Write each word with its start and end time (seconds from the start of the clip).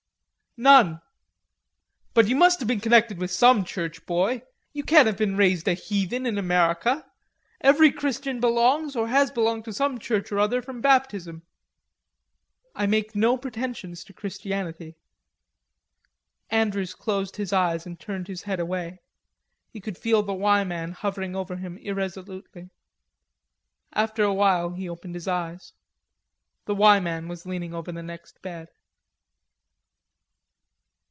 "None." 0.57 1.01
"But 2.13 2.27
you 2.27 2.35
must 2.35 2.59
have 2.59 2.67
been 2.67 2.81
connected 2.81 3.17
with 3.17 3.31
some 3.31 3.63
church, 3.63 4.05
boy. 4.05 4.41
You 4.73 4.83
can't 4.83 5.07
have 5.07 5.15
been 5.15 5.37
raised 5.37 5.65
a 5.65 5.73
heathen 5.75 6.25
in 6.25 6.37
America. 6.37 7.09
Every 7.61 7.89
Christian 7.89 8.41
belongs 8.41 8.93
or 8.97 9.07
has 9.07 9.31
belonged 9.31 9.63
to 9.65 9.71
some 9.73 9.97
church 9.97 10.29
or 10.29 10.39
other 10.39 10.61
from 10.61 10.81
baptism." 10.81 11.43
"I 12.75 12.85
make 12.85 13.15
no 13.15 13.37
pretensions 13.37 14.03
to 14.03 14.13
Christianity." 14.13 14.97
Andrews 16.49 16.95
closed 16.95 17.37
his 17.37 17.53
eyes 17.53 17.85
and 17.85 17.97
turned 17.97 18.27
his 18.27 18.41
head 18.41 18.59
away. 18.59 18.99
He 19.69 19.79
could 19.79 19.97
feel 19.97 20.21
the 20.21 20.33
"Y" 20.33 20.65
man 20.65 20.91
hovering 20.91 21.33
over 21.33 21.55
him 21.55 21.77
irresolutely. 21.77 22.71
After 23.93 24.25
a 24.25 24.33
while 24.33 24.71
he 24.71 24.89
opened 24.89 25.15
his 25.15 25.29
eyes. 25.29 25.71
The 26.65 26.75
"Y" 26.75 26.99
man 26.99 27.29
was 27.29 27.45
leaning 27.45 27.73
over 27.73 27.93
the 27.93 28.03
next 28.03 28.41
bed. 28.41 28.67